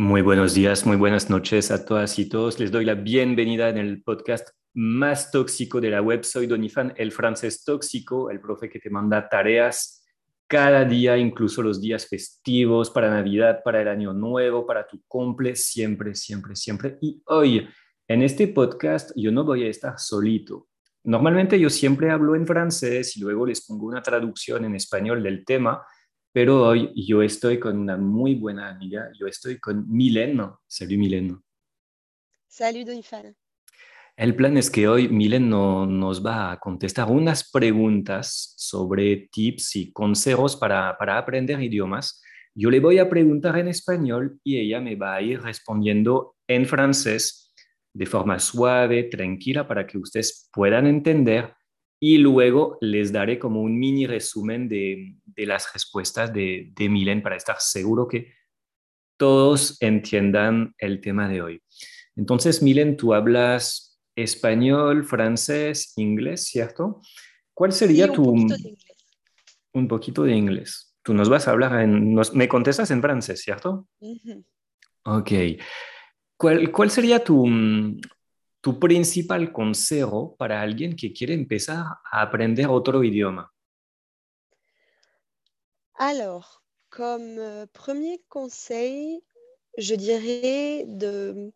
[0.00, 2.60] Muy buenos días, muy buenas noches a todas y todos.
[2.60, 6.22] Les doy la bienvenida en el podcast más tóxico de la web.
[6.22, 10.06] Soy Donifan, el francés tóxico, el profe que te manda tareas
[10.46, 15.56] cada día, incluso los días festivos, para Navidad, para el Año Nuevo, para tu cumple,
[15.56, 16.96] siempre, siempre, siempre.
[17.00, 17.68] Y hoy,
[18.06, 20.68] en este podcast, yo no voy a estar solito.
[21.02, 25.44] Normalmente yo siempre hablo en francés y luego les pongo una traducción en español del
[25.44, 25.82] tema
[26.32, 30.60] pero hoy yo estoy con una muy buena amiga, yo estoy con Mileno.
[30.66, 31.42] Salut Mileno.
[32.46, 33.36] Salut Donifal.
[34.18, 39.92] El plan es que hoy Milen nos va a contestar unas preguntas sobre tips y
[39.92, 42.20] consejos para, para aprender idiomas.
[42.52, 46.66] Yo le voy a preguntar en español y ella me va a ir respondiendo en
[46.66, 47.54] francés
[47.94, 51.54] de forma suave, tranquila, para que ustedes puedan entender
[52.00, 57.36] y luego les daré como un mini resumen de, las respuestas de, de Milen para
[57.36, 58.32] estar seguro que
[59.16, 61.62] todos entiendan el tema de hoy.
[62.16, 67.00] Entonces, Milen, tú hablas español, francés, inglés, ¿cierto?
[67.54, 68.24] ¿Cuál sería tu...
[68.24, 68.94] Poquito de inglés.
[69.72, 70.96] Un poquito de inglés.
[71.02, 72.14] Tú nos vas a hablar en...
[72.34, 73.88] me contestas en francés, ¿cierto?
[75.04, 75.30] Ok.
[76.36, 77.46] ¿Cuál, ¿Cuál, sería tu,
[78.74, 83.50] principal consejo para alguien que quiere empezar a aprender otro idioma?
[85.94, 89.22] Alors, comme euh, premier conseil,
[89.76, 91.52] je dirais de,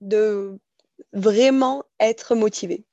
[0.00, 0.58] de
[1.12, 2.84] vraiment être motivé.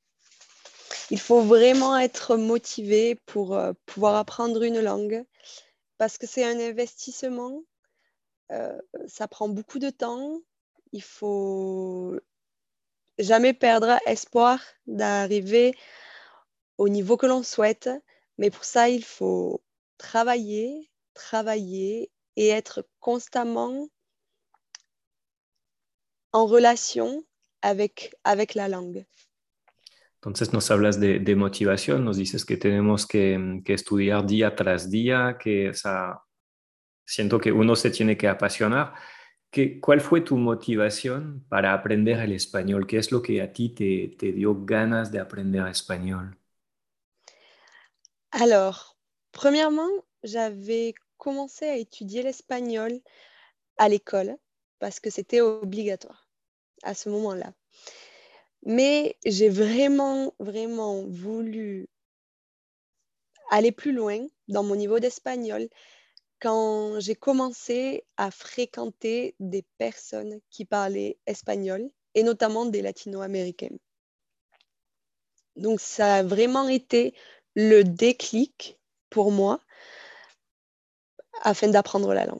[1.10, 5.26] Il faut vraiment être motivé pour euh, pouvoir apprendre une langue
[5.98, 7.64] parce que c'est un investissement,
[8.52, 10.42] euh, ça prend beaucoup de temps,
[10.94, 12.18] il faut
[13.20, 15.76] jamais perdre espoir d'arriver
[16.78, 17.90] au niveau que l'on souhaite.
[18.38, 19.62] Mais pour ça, il faut
[19.98, 23.88] travailler, travailler et être constamment
[26.32, 27.24] en relation
[27.62, 29.06] avec, avec la langue.
[30.24, 34.90] Entonces nos hablas de, de motivación, nos dices que tenemos que, que, estudiar día tras
[34.92, 36.22] día, que o sea,
[37.42, 38.94] que uno se tiene que apasionar.
[39.82, 42.88] ¿Cuál fue tu motivación para aprender el español?
[42.88, 45.64] ¿Qué es lo que a ti te, te dio ganas de aprender?
[48.34, 48.98] Alors,
[49.32, 49.88] premièrement,
[50.24, 53.00] j'avais commencé à étudier l'espagnol
[53.78, 54.38] à l'école
[54.80, 56.30] parce que c'était obligatoire
[56.84, 57.54] à ce moment-là.
[58.66, 61.88] Mais j'ai vraiment, vraiment voulu
[63.52, 65.68] aller plus loin dans mon niveau d'espagnol
[66.42, 73.78] quand j'ai commencé à fréquenter des personnes qui parlaient espagnol et notamment des latino-américains.
[75.56, 77.14] Donc ça a vraiment été
[77.56, 78.80] le déclic
[79.10, 79.60] pour moi
[81.44, 82.40] afin d'apprendre la langue.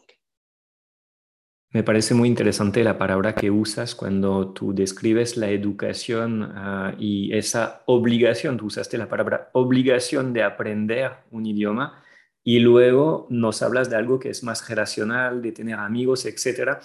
[1.74, 7.34] Me parece muy interesante la palabra que usas cuando tú describes la educación uh, y
[7.34, 12.04] esa obligación, tú usaste la palabra obligación de aprender un idioma
[12.44, 16.80] y luego nos hablas de algo que es más generacional, de tener amigos, etcétera.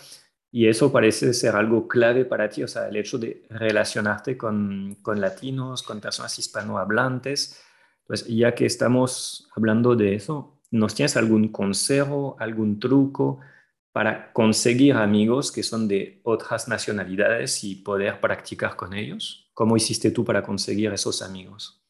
[0.50, 4.96] Y eso parece ser algo clave para ti, o sea, el hecho de relacionarte con,
[5.02, 7.60] con latinos, con personas hispanohablantes.
[8.06, 13.40] Pues ya que estamos hablando de eso, ¿nos tienes algún consejo, algún truco
[13.92, 19.50] para conseguir amigos que son de otras nacionalidades y poder practicar con ellos?
[19.54, 21.82] ¿Cómo hiciste tú para conseguir esos amigos?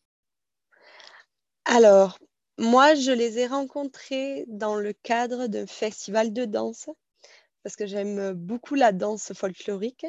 [1.65, 2.15] Alors,
[2.59, 6.89] Moi, je les ai rencontrés dans le cadre d'un festival de danse,
[7.62, 10.06] parce que j'aime beaucoup la danse folklorique.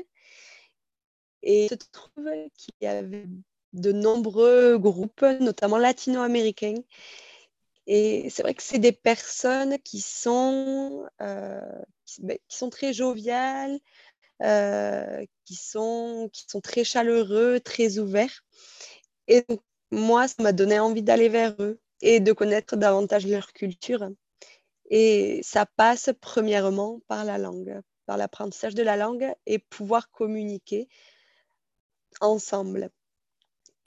[1.43, 3.25] Et il se trouve qu'il y avait
[3.73, 6.75] de nombreux groupes, notamment latino-américains.
[7.85, 11.61] Et c'est vrai que c'est des personnes qui sont, euh,
[12.19, 13.79] ben, qui, sont très joviales,
[14.43, 18.43] euh, qui, sont, qui sont très chaleureux, très ouverts.
[19.27, 19.45] Et
[19.91, 24.09] moi, ça m'a donné envie d'aller vers eux et de connaître davantage leur culture.
[24.89, 30.87] Et ça passe premièrement par la langue, par l'apprentissage de la langue et pouvoir communiquer
[32.21, 32.89] ensemble.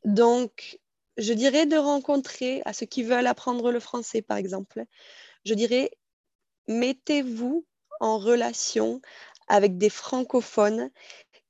[0.05, 0.79] Donc,
[1.17, 4.85] je dirais de rencontrer, à ceux qui veulent apprendre le français par exemple,
[5.45, 5.91] je dirais,
[6.69, 7.67] mettez-vous
[8.01, 9.01] en relation
[9.49, 10.91] avec des francophones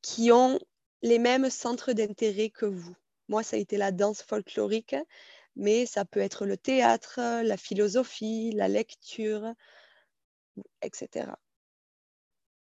[0.03, 0.59] qui ont
[1.03, 2.97] les mêmes centres d'intérêt que vous.
[3.29, 4.97] Moi, ça a été la danse folklorique
[5.57, 9.55] mais ça peut être le théâtre, la philosophie, la lecture,
[10.83, 11.33] etc.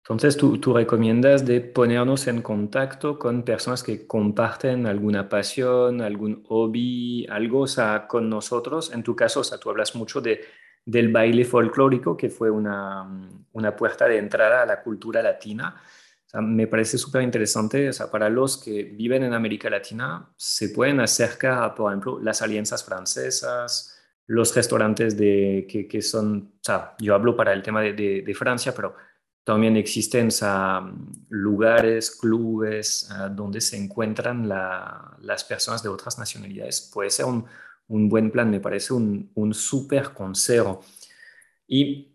[0.02, 6.42] Entonces, tú, tú, recomiendas de ponernos en contacto con personas que comparten alguna pasión, algún
[6.44, 8.90] hobby, algo o sea, con nosotros.
[8.90, 10.40] En tu caso, o sea, tú hablas mucho de,
[10.86, 13.06] del baile folclórico, que fue una,
[13.52, 15.78] una puerta de entrada a la cultura latina.
[16.34, 21.00] Me parece súper interesante, o sea, para los que viven en América Latina, se pueden
[21.00, 27.14] acercar por ejemplo, las alianzas francesas, los restaurantes de, que, que son, o sea, yo
[27.14, 28.94] hablo para el tema de, de, Francia, pero
[29.42, 30.28] también existen
[31.30, 36.90] lugares, clubes donde se encuentran las personas de otras nacionalidades.
[36.92, 37.46] Puede ser un,
[37.88, 40.84] un buen plan, me parece un, un súper consejo.
[41.66, 42.07] Y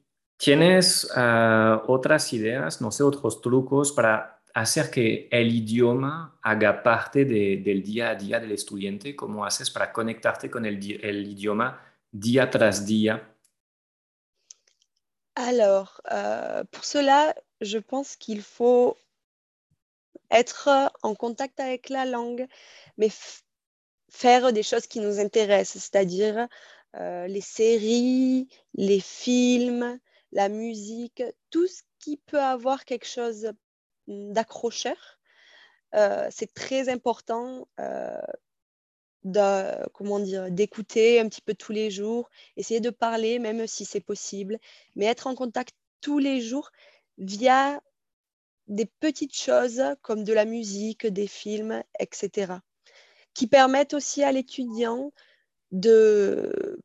[0.44, 7.24] tienes ah, otras ideas, no sé, otros trucos para hacer que el idioma haga parte
[7.24, 9.16] del día a día del estudiante?
[9.16, 11.81] ¿Cómo haces para conectarte con el, el idioma
[12.12, 13.30] día tras día?
[15.36, 18.98] Alors, euh, pour cela, je pense qu'il faut
[20.30, 22.48] être en contact avec la langue,
[22.98, 23.10] mais
[24.10, 26.48] faire des choses qui nous intéressent, c'est-à-dire
[26.95, 30.00] euh, les séries, les films,
[30.33, 33.51] la musique, tout ce qui peut avoir quelque chose
[34.07, 35.19] d'accrocheur.
[35.95, 37.68] Euh, c'est très important
[40.19, 44.59] dire, d'écouter un petit peu tous les jours, essayer de parler même si c'est possible,
[44.95, 46.71] mais être en contact tous les jours
[47.18, 47.81] via
[48.68, 52.53] des petites choses comme de la musique, des films, etc.,
[53.33, 55.12] qui permettent aussi à l'étudiant
[55.71, 56.80] de,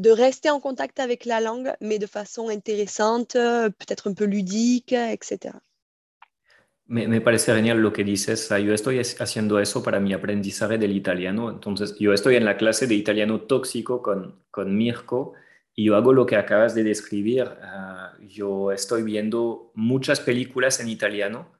[0.00, 4.94] de rester en contact avec la langue, mais de façon intéressante, peut-être un peu ludique,
[4.94, 5.52] etc.
[6.86, 8.48] Me, parece genial lo que dices.
[8.48, 11.50] yo estoy haciendo eso para mi aprendizaje del italiano.
[11.50, 15.34] Entonces, yo estoy en la clase de italiano tóxico con, con Mirko
[15.76, 17.44] y yo hago lo que acabas de describir.
[17.62, 21.52] Ah, yo estoy viendo muchas películas en italiano.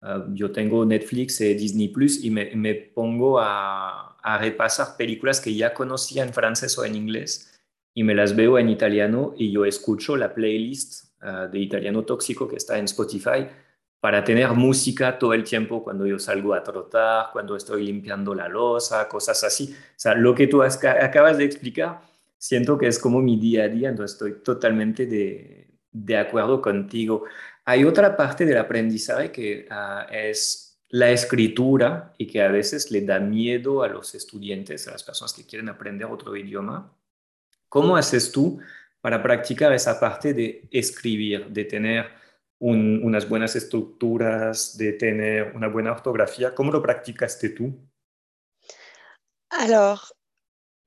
[0.00, 5.40] Ah, yo tengo Netflix y Disney Plus y me, me pongo a, a, repasar películas
[5.40, 7.57] que ya conocía en francés o en inglés
[7.98, 12.46] y me las veo en italiano y yo escucho la playlist ah, de italiano tóxico
[12.46, 13.48] que está en Spotify
[13.98, 18.46] para tener música todo el tiempo cuando yo salgo a trotar, cuando estoy limpiando la
[18.46, 19.74] losa, cosas así.
[19.74, 22.00] O sea, lo que tú acabas de explicar,
[22.36, 27.24] siento que es como mi día a día, entonces estoy totalmente de, de acuerdo contigo.
[27.64, 33.00] Hay otra parte del aprendizaje que ah, es la escritura y que a veces le
[33.00, 36.94] da miedo a los estudiantes, a las personas que quieren aprender otro idioma.
[37.68, 38.60] ¿Cómo haces tú
[39.00, 42.06] para practicar esa parte de escribir, de tener
[42.58, 46.54] unas buenas estructuras, de tener una buena ortografía?
[46.54, 47.78] ¿Cómo lo practicaste tú?
[49.50, 50.14] Alors,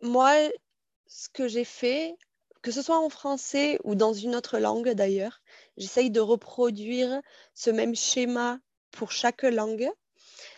[0.02, 0.52] moi,
[1.08, 2.16] ce que j'ai fait,
[2.62, 5.42] que ce soit en français ou dans une autre langue d'ailleurs,
[5.78, 7.22] j'essaye de reproduire
[7.54, 8.60] ce même schéma
[8.92, 9.90] pour chaque langue.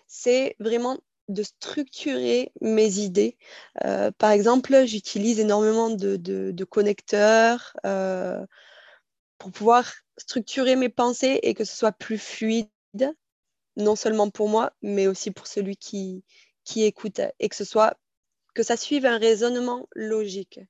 [0.08, 1.00] C'est vraiment
[1.30, 3.38] de structurer mes idées.
[3.86, 7.76] Euh, par exemple, j'utilise énormément de, connecteurs.
[7.86, 8.46] Euh,
[9.38, 12.70] pour pouvoir structurer mes pensées et que ce soit plus fluide,
[13.76, 16.24] non seulement pour moi, mais aussi pour celui qui,
[16.64, 17.98] qui écoute, et que ce soit
[18.54, 20.62] que ça suive un raisonnement logique.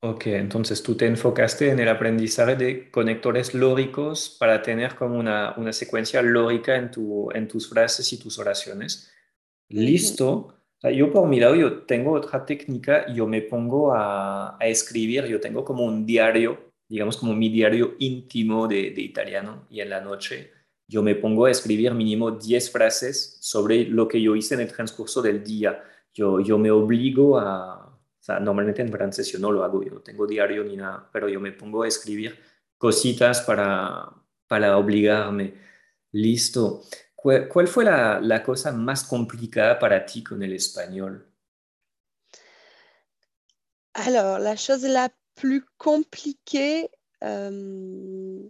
[0.00, 5.54] Ok, entonces tú te enfocaste en el aprendizaje de conectores lógicos para tener como una,
[5.56, 9.12] una secuencia lógica en, tu, en tus frases y tus oraciones.
[9.68, 10.54] Listo.
[10.94, 15.40] yo por mi lado, yo tengo otra técnica, yo me pongo a, a escribir, yo
[15.40, 20.52] tengo como un diario digamos, como mi diario íntimo de, italiano y en la noche
[20.88, 24.72] yo me pongo a escribir mínimo 10 frases sobre lo que yo hice en el
[24.72, 25.84] transcurso del día.
[26.14, 27.87] Yo, yo me obligo a,
[28.28, 31.28] sea, normalmente en francés yo no lo hago, yo no tengo diario ni nada, pero
[31.28, 32.38] yo me pongo a escribir
[32.76, 34.08] cositas para,
[34.46, 35.54] para obligarme.
[36.12, 36.82] Listo.
[37.14, 41.28] ¿Cuál, cuál fue la, la cosa más complicada para ti con el español?
[43.94, 46.88] Alors, la chose la plus compliqué,
[47.24, 48.48] euh,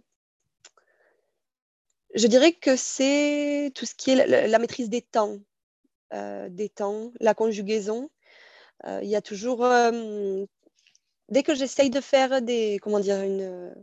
[2.13, 5.39] je dirais que c'est tout ce qui est la, maîtrise des temps,
[6.13, 8.09] euh, des temps, la conjugaison.
[8.85, 9.65] Euh, il y a toujours,
[11.29, 13.73] dès que j'essaye de faire des, comment dire, une,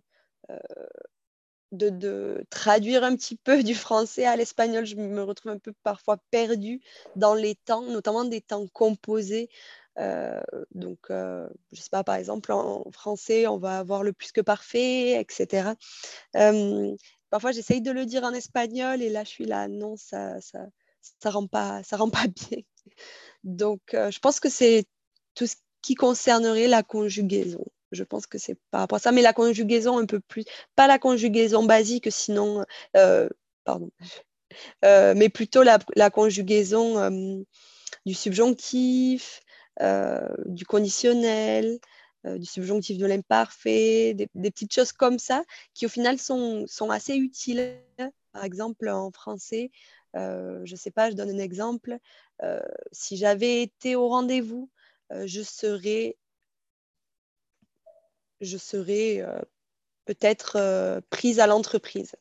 [1.73, 6.19] de, traduire un petit peu du français à l'espagnol, je me retrouve un peu parfois
[6.31, 6.81] perdue
[7.17, 9.49] dans les temps, notamment des temps composés.
[9.99, 10.41] Euh,
[10.75, 14.33] donc, euh, je ne sais pas, par exemple, en français, on va avoir le plus
[14.33, 15.71] que parfait, etc.
[16.37, 16.95] Euh,
[17.31, 20.67] parfois, j'essaye de le dire en espagnol et là, je suis là, non, ça ça,
[21.21, 22.59] ça rend rend pas bien.
[23.45, 24.87] Donc, je pense que c'est
[25.35, 27.65] tout ce qui concernerait la conjugaison.
[27.93, 30.89] Je pense que c'est par rapport à ça, mais la conjugaison un peu plus, pas
[30.89, 32.65] la conjugaison basique, sinon,
[33.65, 33.91] pardon,
[34.83, 37.45] mais plutôt la, conjugaison
[38.05, 39.41] du subjonctif,
[39.83, 41.79] euh, du conditionnel,
[42.25, 46.91] du subjonctif de l'imparfait, des, des, petites choses comme ça qui au final sont, sont
[46.91, 47.79] assez utiles.
[48.33, 49.71] Par exemple, en français,
[50.15, 51.99] je ne sais pas, je donne un exemple.
[52.93, 54.71] Si j'avais été au rendez-vous,
[55.11, 56.17] je serais,
[58.41, 59.25] je serais
[60.05, 62.15] peut-être prise à l'entreprise,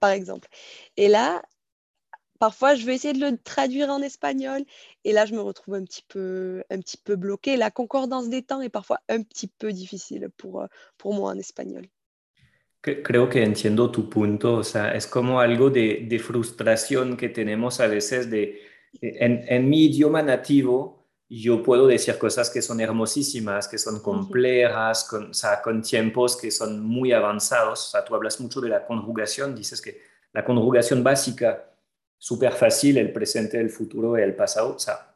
[0.00, 0.48] par exemple.
[0.96, 1.42] Et là,
[2.38, 4.64] parfois, je vais essayer de le traduire en espagnol
[5.04, 7.56] et là, je me retrouve un petit peu, un petit peu bloquée.
[7.56, 10.64] La concordance des temps est parfois un petit peu difficile pour,
[10.98, 11.86] pour moi en espagnol.
[12.82, 17.78] Creo que entiendo tu punto, o sea, es como algo de, de frustración que tenemos
[17.78, 18.60] a veces de,
[19.00, 25.04] en, en, mi idioma nativo, yo puedo decir cosas que son hermosísimas, que son complejas,
[25.04, 27.86] con, o sea, con tiempos que son muy avanzados.
[27.86, 31.70] O sea, tú hablas mucho de la conjugación, dices que la conjugación básica
[32.18, 34.74] súper fácil, el presente, el futuro y el pasado.
[34.74, 35.14] O sea,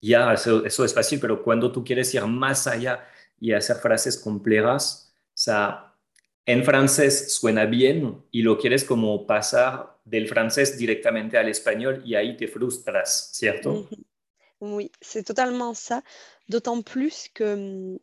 [0.00, 3.04] ya eso, eso, es fácil, pero cuando tú quieres ir más allá
[3.38, 5.87] y hacer frases complejas, o sea,
[6.48, 12.14] en francés suena bien y lo quieres como pasar del francés directamente al español y
[12.14, 13.86] ahí te frustras, ¿cierto?
[14.60, 16.02] Oui, c'est totalement ça.
[16.48, 17.98] D'autant plus que hum,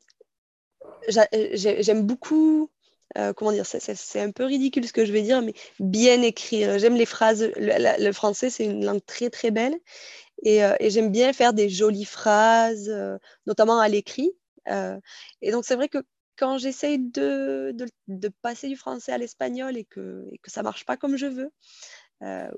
[1.09, 2.69] j'aime beaucoup
[3.17, 6.77] Euh, comment dire, c'est un peu ridicule ce que je vais dire, mais bien écrire.
[6.79, 7.51] J'aime les phrases.
[7.55, 9.75] Le, français, c'est une langue très, très belle.
[10.43, 14.33] Et, euh, j'aime bien faire des jolies phrases, euh, notamment à l'écrit.
[15.41, 15.99] et donc, c'est vrai que
[16.37, 17.75] quand j'essaye de,
[18.41, 21.51] passer du français à l'espagnol et que, et que ça marche pas comme je veux,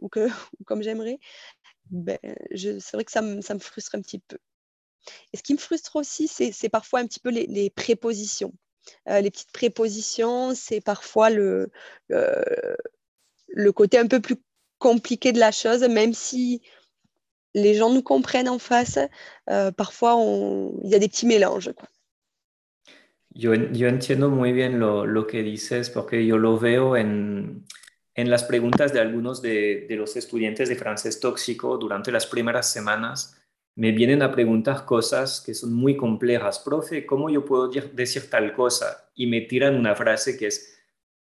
[0.01, 0.27] ou, que,
[0.65, 1.19] comme j'aimerais,
[1.89, 2.17] ben,
[2.55, 4.38] c'est vrai que ça me, frustre un petit peu.
[5.34, 8.53] Et ce qui me frustre aussi, c'est parfois un petit peu les, prépositions.
[9.10, 11.72] Euh, les petites prépositions, c'est parfois le,
[12.10, 14.38] le côté un peu plus
[14.79, 16.62] compliqué de la chose, même si
[17.53, 19.00] les gens nous comprennent en face,
[19.50, 20.15] euh, parfois
[20.84, 21.74] il y a des petits mélanges.
[23.29, 27.65] Yo, yo, entiendo muy bien lo, lo, que dices porque yo lo veo en,
[28.15, 32.72] en las preguntas de algunos de, de, los estudiantes de francés tóxico durante las primeras
[32.72, 33.38] semanas
[33.77, 36.57] me vienen a preguntar cosas que son muy complejas.
[36.57, 39.12] Profe, ¿cómo yo puedo decir tal cosa?
[39.13, 40.79] Y me tiran una frase que es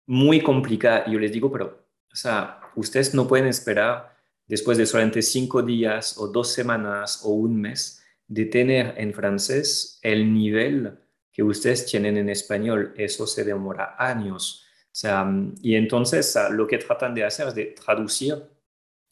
[0.04, 1.04] muy complicada.
[1.06, 4.16] Y yo les digo, pero, o sea, ustedes no pueden esperar
[4.48, 10.00] después de solamente cinco días o dos semanas o un mes de tener en francés
[10.02, 10.98] el nivel
[11.44, 12.94] que ustedes tienen en español.
[12.96, 14.64] Eso se demora años.
[14.86, 15.26] O sea,
[15.62, 18.42] y entonces lo que tratan de hacer es de traducir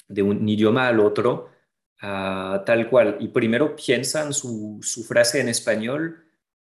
[0.08, 1.50] de un idioma al otro
[2.00, 3.16] Ah, tal cual.
[3.20, 6.24] Y primero piensan su, su frase en español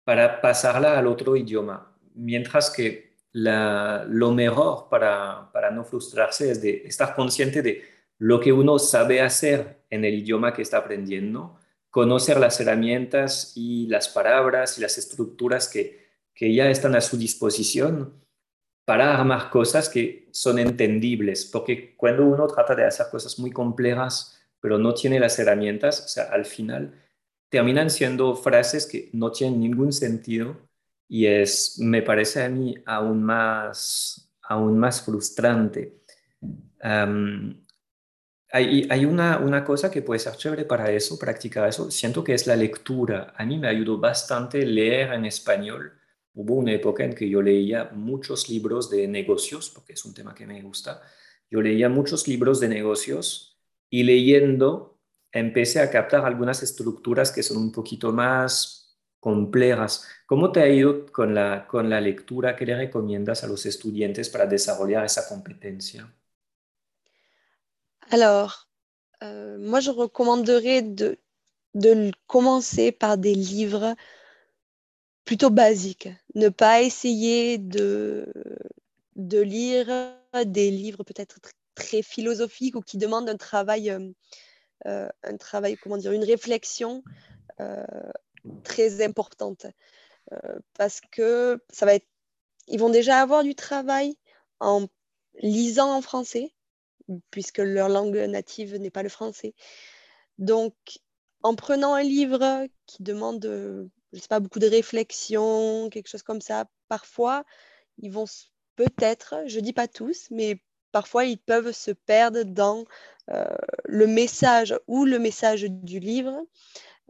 [0.04, 1.96] para pasarla al otro idioma.
[2.14, 7.82] Mientras que la, lo mejor para, para no frustrarse es de estar consciente de
[8.18, 11.58] lo que uno sabe hacer en el idioma que está aprendiendo,
[11.94, 17.16] conocer las herramientas y las palabras y las estructuras que, que ya están a su
[17.16, 18.14] disposición
[18.84, 24.40] para armar cosas que son entendibles, porque cuando uno trata de hacer cosas muy complejas,
[24.58, 27.00] pero no tiene las herramientas, o sea, al final
[27.48, 30.56] terminan siendo frases que no tienen ningún sentido
[31.08, 36.00] y es, me parece a mí aún más, aún más frustrante.
[38.54, 42.46] Hay, una, una, cosa que puede ser chévere para eso, practicar eso, siento que es
[42.46, 43.34] la lectura.
[43.36, 45.92] A mí me ayudó bastante leer en español.
[46.34, 50.36] Hubo una época en que yo leía muchos libros de negocios, porque es un tema
[50.36, 51.02] que me gusta.
[51.50, 53.58] Yo leía muchos libros de negocios
[53.90, 55.00] y leyendo
[55.32, 60.06] empecé a captar algunas estructuras que son un poquito más complejas.
[60.26, 62.54] ¿Cómo te ha ido con la, con la lectura?
[62.54, 66.08] ¿Qué le recomiendas a los estudiantes para desarrollar esa competencia?
[68.10, 68.68] Alors,
[69.22, 71.18] euh, moi, je recommanderais de,
[71.74, 73.94] de commencer par des livres
[75.24, 76.08] plutôt basiques.
[76.34, 78.26] Ne pas essayer de,
[79.16, 81.38] lire des livres peut-être
[81.74, 84.10] très philosophique ou qui demande un travail, euh,
[84.86, 87.02] euh, un travail, comment dire, une réflexion
[88.64, 89.66] très importante.
[90.76, 92.06] parce que ça va être,
[92.66, 94.16] ils vont déjà avoir du travail
[94.60, 94.86] en
[95.42, 96.52] lisant en français,
[97.30, 99.54] puisque leur langue native n'est pas le français.
[100.38, 100.74] Donc,
[101.42, 103.44] en prenant un livre qui demande,
[104.12, 107.44] je sais pas, beaucoup de réflexion, quelque chose comme ça, parfois,
[107.98, 108.26] ils vont
[108.76, 110.60] peut-être, je dis pas tous, mais
[110.92, 112.84] parfois ils peuvent se perdre dans
[113.30, 113.44] euh,
[113.84, 116.46] le message ou le message du livre,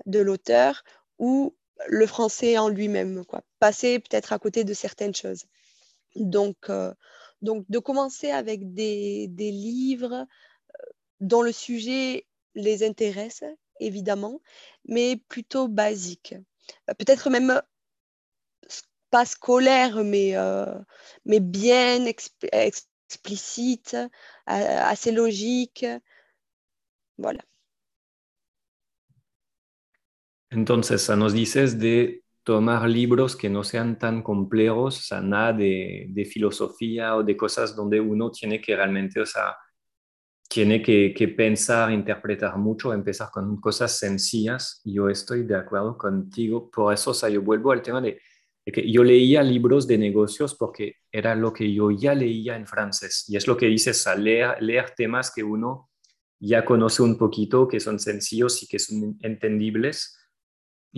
[0.06, 0.84] de l'auteur,
[1.18, 1.54] ou
[1.86, 3.42] le français en lui-même, quoi.
[3.58, 5.44] Passer peut-être à côté de certaines choses.
[6.16, 6.92] Donc, euh,
[7.44, 10.84] donc de commencer avec des, des livres euh,
[11.20, 13.44] dont le sujet les intéresse,
[13.80, 14.40] évidemment,
[14.86, 16.34] mais plutôt basiques.
[16.98, 17.60] peut-être même
[19.10, 20.34] pas scolaire, mais,
[21.24, 23.96] mais bien explicite,
[24.46, 25.86] assez logique.
[27.18, 27.40] Voilà.
[30.52, 36.06] Entonces, nos dices de tomar libros que no sean tan complejos, o sea, nada de,
[36.10, 39.56] de, filosofía o de cosas donde uno tiene que realmente, o sea,
[40.48, 44.82] tiene que, que, pensar, interpretar mucho, empezar con cosas sencillas.
[44.84, 46.70] Yo estoy de acuerdo contigo.
[46.70, 48.20] Por eso, o sea, yo vuelvo al tema de,
[48.64, 52.66] de, que yo leía libros de negocios porque era lo que yo ya leía en
[52.66, 53.24] francés.
[53.28, 55.90] Y es lo que dices, o leer, leer temas que uno
[56.38, 60.18] ya conoce un poquito, que son sencillos y que son entendibles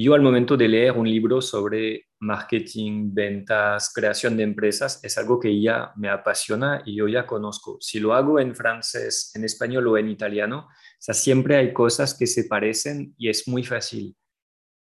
[0.04, 5.40] yo al momento de leer un libro sobre marketing, ventas, creación de empresas, es algo
[5.40, 7.78] que ya me apasiona y yo ya conozco.
[7.80, 10.68] Si lo hago en francés, en español o en italiano,
[11.06, 14.16] sea, siempre hay cosas que se parecen y es muy fácil.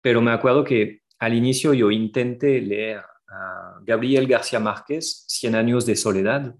[0.02, 5.86] Pero me acuerdo que al inicio yo intenté leer a Gabriel García Márquez, Cien años
[5.86, 6.54] de soledad.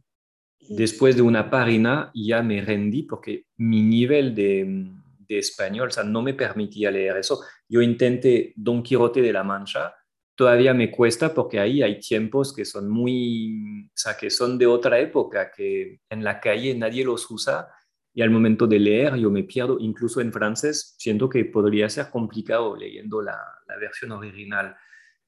[0.71, 4.93] Después de una página ya me rendí porque mi nivel de,
[5.29, 7.41] de español, o sea, no me permitía leer eso.
[7.69, 9.95] Yo intenté Don Quijote de la Mancha,
[10.39, 14.69] todavía me cuesta porque ahí hay tiempos que son muy, o sea, que son de
[14.69, 17.69] otra época, que en la calle nadie los usa
[18.15, 22.09] y al momento de leer yo me pierdo, incluso en francés, siento que podría ser
[22.11, 23.37] complicado leyendo la,
[23.81, 24.77] versión original.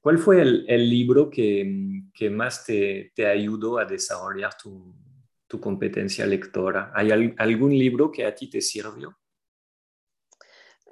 [0.01, 6.93] ¿Cuál fue el, libro que, más te, ayudó a desarrollar tu competencia lectora?
[6.95, 9.20] ¿Hay algún libro que a ti te sirvió?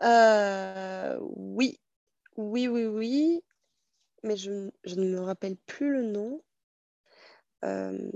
[0.02, 1.81] Euh, oui,
[2.37, 3.43] oui, oui, oui,
[4.23, 6.40] mais je, ne me rappelle plus le nom.
[7.64, 8.11] Euh,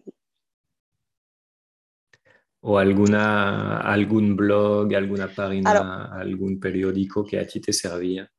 [2.62, 8.30] o alguna, algún blog, alguna página, algún periódico que a ti te servía.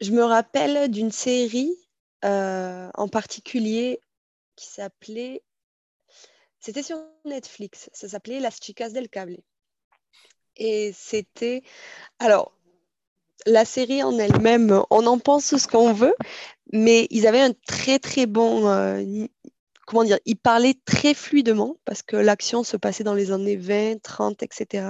[0.00, 1.74] Je me rappelle d'une série
[2.24, 4.00] euh, en particulier
[4.54, 5.42] qui s'appelait.
[6.60, 9.38] C'était sur Netflix, ça s'appelait Las Chicas del Cable.
[10.56, 11.62] Et c'était.
[12.18, 12.55] Alors,
[13.44, 16.14] la série en elle-même, on en pense ce qu'on veut,
[16.72, 19.26] mais ils avaient un très très bon, euh,
[19.86, 24.02] comment dire, ils parlaient très fluidement parce que l'action se passait dans les années 20,
[24.02, 24.88] 30, etc.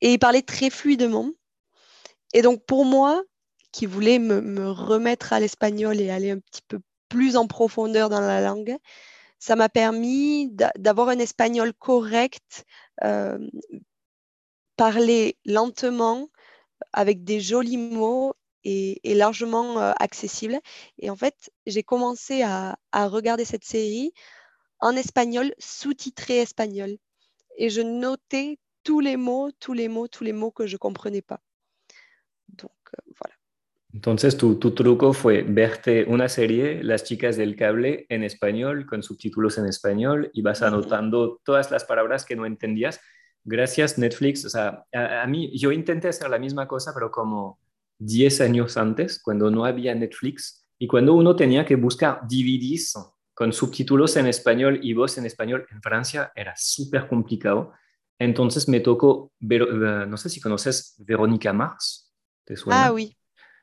[0.00, 1.30] Et ils parlaient très fluidement.
[2.32, 3.22] Et donc pour moi,
[3.72, 8.20] qui voulais me, remettre à l'espagnol et aller un petit peu plus en profondeur dans
[8.20, 8.76] la langue,
[9.38, 12.64] ça m'a permis d'avoir un espagnol correct,
[13.04, 13.38] euh,
[14.76, 16.28] parler lentement,
[16.92, 18.34] avec des jolis mots
[18.64, 20.58] et, largement euh, accessibles.
[20.98, 24.12] Et en fait, j'ai commencé à, regarder cette série
[24.80, 26.96] en espagnol, sous-titré espagnol.
[27.58, 30.78] Et je notais tous les mots, tous les mots, tous les mots que je ne
[30.78, 31.40] comprenais pas.
[32.48, 33.34] Donc, euh, voilà.
[33.94, 39.02] Entonces, tu, tu, truco fue verte una serie, Las chicas del cable, en español, con
[39.02, 43.00] subtítulos en español, y vas anotando todas las palabras que no entendías
[43.46, 47.60] gracias Netflix, o sea, a, mí yo intenté hacer la misma cosa, pero como
[47.98, 52.94] 10 años antes, cuando no había Netflix y cuando uno tenía que buscar DVDs
[53.32, 57.72] con subtítulos en español y voz en español en Francia, era súper complicado.
[58.18, 62.12] Entonces me tocó, eh, no sé si conoces Verónica Mars,
[62.44, 62.86] ¿te suena?
[62.86, 63.16] Ah, oui.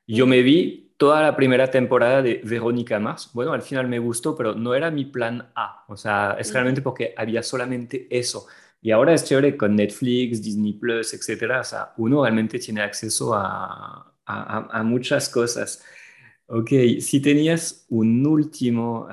[0.08, 3.32] Yo me vi toda la primera temporada de Verónica Mars.
[3.34, 5.84] Bueno, al final me gustó, pero no era mi plan A.
[5.88, 8.48] O sea, es realmente porque había solamente eso.
[8.84, 11.64] Y ahora es chévere con Netflix, Disney Plus, etcétera.
[11.98, 15.84] Uno realmente tiene acceso a, a, a muchas cosas.
[16.48, 16.70] Ok,
[17.02, 19.08] si tenías un último,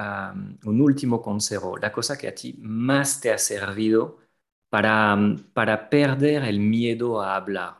[0.64, 4.18] un último consejo, la cosa que a ti más te ha servido
[4.70, 5.16] para,
[5.54, 7.78] para perder el miedo a hablar.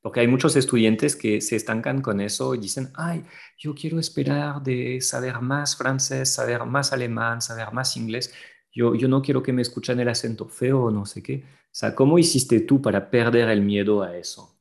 [0.00, 3.24] Porque hay muchos estudiantes que se estancan con eso y dicen, ay,
[3.58, 8.32] yo quiero esperar de saber más francés, saber más alemán, saber más inglés
[8.78, 11.42] yo, yo no quiero que me escuchen el acento feo o no sé qué.
[11.44, 14.54] O sea, ¿cómo hiciste tú para perder el miedo a eso?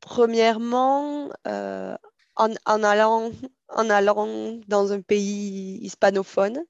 [0.00, 1.96] Premièrement, euh,
[2.36, 3.30] en, en, allant,
[3.68, 6.64] en allant dans un pays hispanophone,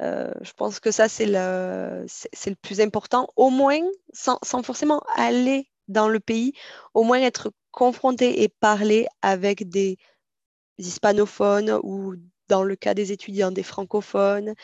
[0.00, 3.28] euh, je pense que ça, c'est le, c'est, le plus important.
[3.36, 3.82] Au moins,
[4.14, 6.54] sans, sans, forcément aller dans le pays,
[6.94, 9.98] au moins être confronté et parler avec des
[10.78, 12.16] hispanophones ou
[12.48, 14.54] dans le cas des étudiants, des francophones,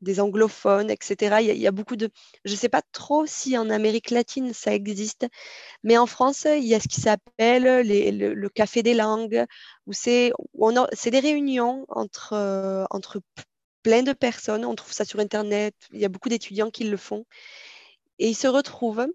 [0.00, 1.38] des anglophones, etc.
[1.40, 2.08] Il y, a, beaucoup de...
[2.44, 5.26] Je ne sais pas trop si en Amérique latine ça existe,
[5.82, 9.44] mais en France, il y a ce qui s'appelle le, café des langues,
[9.86, 10.32] où c'est
[11.06, 13.20] des réunions entre, euh, entre
[13.82, 14.64] plein de personnes.
[14.64, 15.74] On trouve ça sur Internet.
[15.92, 17.24] Il y a beaucoup d'étudiants qui le font.
[18.18, 19.06] Et ils se retrouvent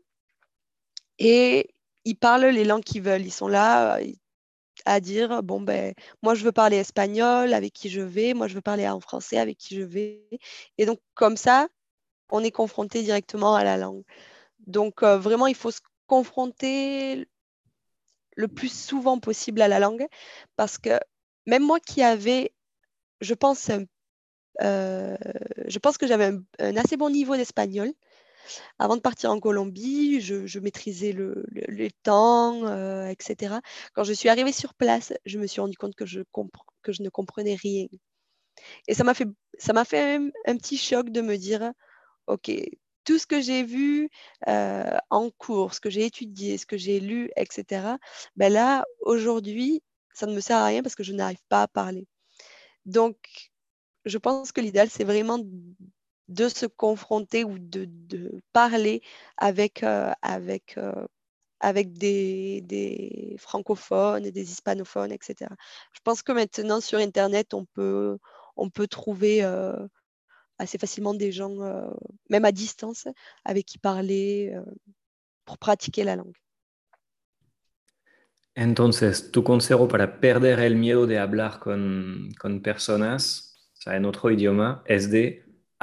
[1.19, 1.69] et
[2.05, 3.25] ils parlent les langues qu'ils veulent.
[3.25, 4.11] Ils sont là euh,
[4.85, 8.55] à dire bon ben moi je veux parler espagnol avec qui je vais, moi je
[8.55, 10.23] veux parler en français avec qui je vais.
[10.77, 11.67] Et donc comme ça,
[12.31, 14.03] on est confronté directement à la langue.
[14.67, 17.27] Donc euh, vraiment il faut se confronter
[18.35, 20.05] le plus souvent possible à la langue
[20.55, 20.99] parce que
[21.45, 22.53] même moi qui avais,
[23.21, 23.69] je pense,
[24.61, 25.17] euh,
[25.67, 27.91] je pense que j'avais un, assez bon niveau d'espagnol.
[28.79, 31.45] Avant de partir en Colombie, je, maîtrisais le,
[32.03, 33.55] temps, euh, etc.
[33.93, 37.55] Quand je suis arrivée sur place, je me suis rendu compte que je, ne comprenais
[37.55, 37.87] rien.
[38.87, 39.27] Et ça m'a fait,
[39.57, 41.71] ça fait un, petit choc de me dire,
[42.27, 42.51] OK,
[43.03, 44.09] tout ce que j'ai vu
[44.47, 47.97] euh, en cours, ce que j'ai étudié, ce que j'ai lu, etc.,
[48.35, 51.67] ben là, aujourd'hui, ça ne me sert à rien parce que je n'arrive pas à
[51.67, 52.07] parler.
[52.85, 53.17] Donc,
[54.05, 55.39] je pense que l'idéal, c'est vraiment
[56.27, 57.89] de se confronter ou de,
[58.53, 59.01] parler
[59.37, 60.11] avec, euh,
[60.75, 65.49] euh, des, francophones des hispanophones, etc.
[65.93, 68.19] Je pense que maintenant, sur Internet, on peut,
[68.89, 69.87] trouver euh,
[70.57, 71.55] assez facilement des gens,
[72.29, 73.07] même à distance,
[73.43, 74.55] avec qui parler
[75.45, 76.35] pour pratiquer la langue.
[78.55, 82.29] Entonces, tu consejo para perder el miedo de hablar con,
[82.63, 83.99] personas, o sea,
[84.31, 85.09] idioma, es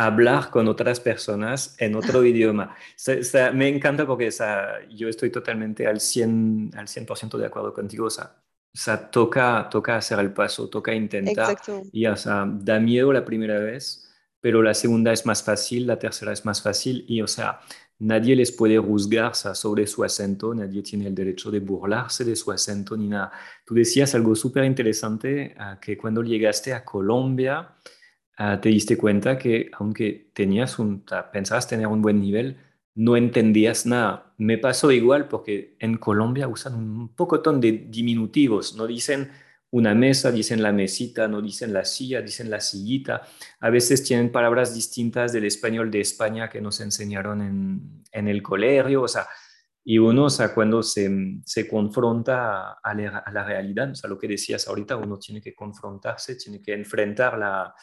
[0.06, 2.74] hablar con otras personas en otro idioma.
[3.52, 4.30] me encanta porque
[4.90, 7.06] yo estoy totalmente al 100%, al 100
[7.38, 8.06] de acuerdo contigo.
[8.06, 11.56] O sea, toca, toca hacer el paso, toca intentar.
[11.92, 14.08] Y o sea, da miedo la primera vez,
[14.40, 17.04] pero la segunda es más fácil, la tercera es más fácil.
[17.06, 17.60] Y o sea,
[17.98, 22.50] nadie les puede juzgar sobre su acento, nadie tiene el derecho de burlarse de su
[22.50, 23.32] acento ni nada.
[23.66, 27.74] Tú decías algo súper interesante, ah, que cuando llegaste a Colombia,
[28.40, 32.56] ah, te diste cuenta que aunque tenías un, pensabas tener un buen nivel,
[32.94, 34.34] no entendías nada.
[34.38, 39.30] Me pasó igual porque en Colombia usan un pocotón de diminutivos, no dicen
[39.70, 43.22] una mesa, dicen la mesita, no dicen la silla, dicen la sillita.
[43.60, 48.42] A veces tienen palabras distintas del español de España que nos enseñaron en, en el
[48.42, 49.28] colegio, o sea,
[49.84, 54.10] y uno, o sea, cuando se, se confronta a la, a la, realidad, o sea,
[54.10, 57.74] lo que decías ahorita, uno tiene que confrontarse, tiene que enfrentar la,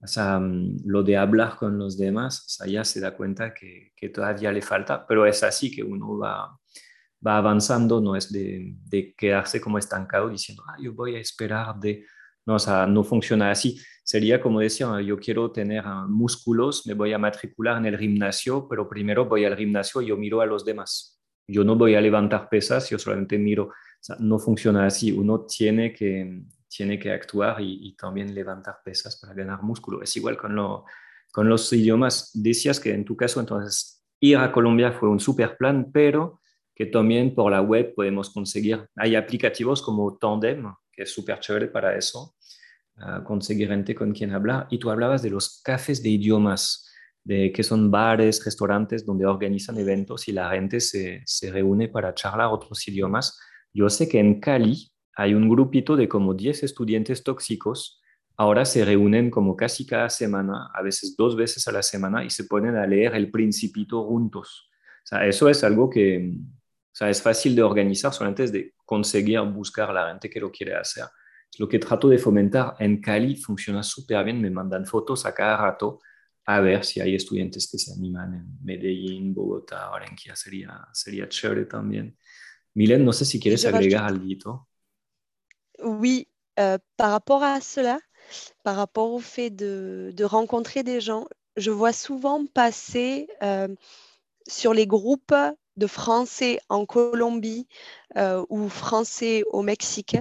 [0.00, 3.92] o sea, lo de hablar con los demás, o sea, ya se da cuenta que,
[3.96, 6.58] que todavía le falta, pero es así que uno va,
[7.26, 11.78] va avanzando, no es de, de, quedarse como estancado diciendo, ah, yo voy a esperar
[11.80, 12.04] de...
[12.44, 13.76] No, o sea, no funciona así.
[14.04, 18.68] Sería como decía, yo quiero tener ah, músculos, me voy a matricular en el gimnasio,
[18.68, 21.20] pero primero voy al gimnasio y yo miro a los demás.
[21.48, 23.64] Yo no voy a levantar pesas, yo solamente miro.
[23.64, 25.10] O sea, no funciona así.
[25.10, 26.42] Uno tiene que,
[26.76, 30.02] tiene que actuar y, y, también levantar pesas para ganar músculo.
[30.02, 30.84] Es igual con, lo,
[31.32, 32.30] con los idiomas.
[32.34, 36.40] Decías que en tu caso, entonces, ir a Colombia fue un super plan, pero
[36.74, 38.86] que también por la web podemos conseguir.
[38.96, 42.34] Hay aplicativos como Tandem, que es súper chévere para eso,
[42.98, 44.66] uh, conseguir gente con quien hablar.
[44.70, 46.86] Y tú hablabas de los cafés de idiomas,
[47.24, 52.14] de que son bares, restaurantes donde organizan eventos y la gente se, se reúne para
[52.14, 53.40] charlar otros idiomas.
[53.72, 58.02] Yo sé que en Cali hay un grupito de como 10 estudiantes tóxicos.
[58.36, 62.28] Ahora se reúnen como casi cada semana, a veces dos veces a la semana, y
[62.28, 64.68] se ponen a leer el principito juntos.
[65.02, 68.74] O sea, eso es algo que, o sea, es fácil de organizar, solamente es de
[68.84, 71.06] conseguir buscar la gente que lo quiere hacer.
[71.58, 75.56] Lo que trato de fomentar en Cali funciona súper bien, me mandan fotos a cada
[75.56, 76.00] rato
[76.44, 81.64] a ver si hay estudiantes que se animan en Medellín, Bogotá, Barranquilla, sería, sería chévere
[81.64, 82.16] también.
[82.74, 84.68] Milen, no sé si quieres agregar algo.
[85.82, 87.98] Oui, euh, par rapport à cela,
[88.64, 93.68] par rapport au fait de, rencontrer des gens, je vois souvent passer euh,
[94.48, 95.34] sur les groupes
[95.76, 97.68] de Français en Colombie
[98.16, 100.16] euh, ou Français au Mexique,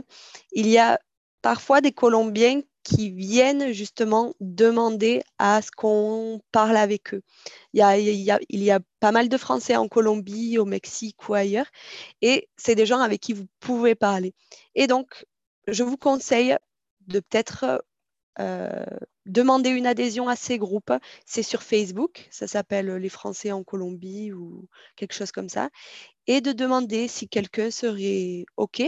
[0.51, 0.99] il y a
[1.41, 7.23] parfois des Colombiens qui viennent justement demander à ce qu'on parle avec eux.
[7.73, 11.33] Il, y a, il y, a, pas mal de Français en Colombie, au Mexique ou
[11.33, 11.65] ailleurs,
[12.21, 14.33] et c'est des gens avec qui vous pouvez parler.
[14.75, 15.25] Et donc,
[15.67, 16.57] je vous conseille
[17.07, 17.83] de peut-être
[18.39, 18.85] euh,
[19.25, 20.93] demander une adhésion à ces groupes.
[21.25, 25.69] C'est sur Facebook, ça s'appelle Les Français en Colombie ou quelque chose comme ça.
[26.27, 28.83] Et de demander si quelqu'un serait OK,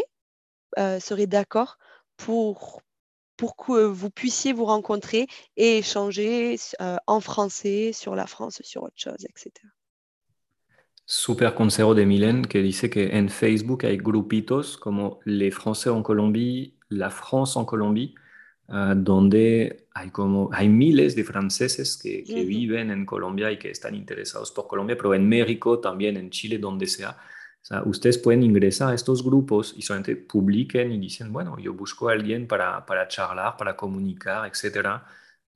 [0.78, 1.78] euh, serait d'accord
[2.18, 2.82] pour,
[3.38, 8.98] que vous puissiez vous rencontrer et échanger euh, en français sur la France, sur autre
[8.98, 9.52] chose, etc.
[11.10, 16.04] Super consejo de Milen que dice que en Facebook hay grupitos como Les Français en
[16.04, 18.14] Colombie, La France en Colombie,
[18.68, 22.46] uh, donde hay, como, hay miles de franceses que, que uh -huh.
[22.46, 26.58] viven en Colombia y que están interesados por Colombia, pero en México, también en Chile,
[26.58, 27.18] donde sea.
[27.62, 32.10] sea, ustedes pueden ingresar a estos grupos y solamente publiquen y dicen, bueno, yo busco
[32.10, 35.06] a alguien para, para charlar, para comunicar, etcétera,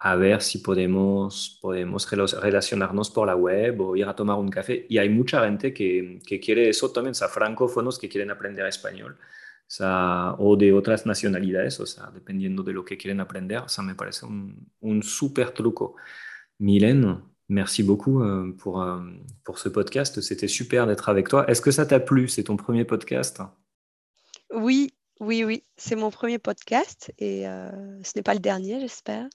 [0.03, 4.87] a ver si podemos, podemos relacionarnos por la web o ir a tomar un café.
[4.89, 8.65] Y hay mucha gente que, que quiere eso también, o sea, francófonos que quieren aprender
[8.65, 9.15] español.
[9.79, 13.59] O, de otras nacionalidades, o sea, dependiendo de lo que quieren aprender.
[13.59, 15.95] O me parece un, súper truco.
[16.57, 19.01] Mylène, merci beaucoup euh, pour, euh,
[19.43, 20.19] pour ce podcast.
[20.21, 21.45] C'était super d'être avec toi.
[21.47, 22.27] Est-ce que ça t'a plu?
[22.27, 23.41] C'est ton premier podcast?
[24.49, 25.63] Oui, oui, oui.
[25.77, 29.29] C'est mon premier podcast et euh, ce n'est pas le dernier, j'espère.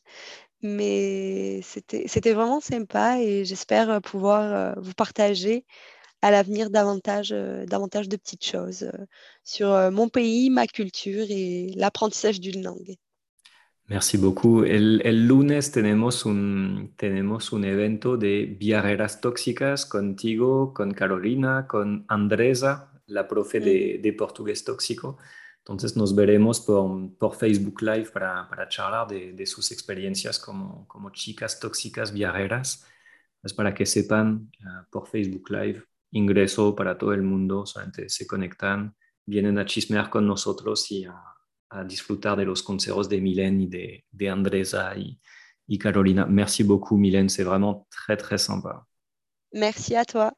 [0.63, 5.65] Mais c'était vraiment sympa et j'espère pouvoir vous partager
[6.23, 7.31] à l'avenir davantage,
[7.67, 8.91] davantage de petites choses
[9.45, 12.97] sur mon pays, ma culture et l'apprentissage d'une langue.
[13.89, 14.65] Merci beaucoup.
[14.65, 22.91] El, lunes tenemos un, tenemos un evento de viajeras tóxicas contigo, con Carolina, con Andresa,
[23.07, 25.19] la profe de, de portugués tóxico.
[25.67, 30.87] Entonces nos veremos por, por Facebook Live para, para charlar de, de, sus experiencias como,
[30.87, 32.87] como chicas tóxicas viajeras.
[33.43, 38.27] Es para que sepan, uh, por Facebook Live, ingreso para todo el mundo, solamente se
[38.27, 41.21] conectan, vienen a chismear con nosotros y a
[41.69, 45.19] à disfrutar de los consejos de Mylène et de, de Andresa y,
[45.69, 46.27] y Carolina.
[46.27, 47.29] Merci beaucoup, Mylène.
[47.29, 48.87] C'est vraiment très, très sympa.
[49.53, 50.33] Merci à toi.